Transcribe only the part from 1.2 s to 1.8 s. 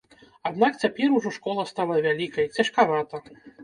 школа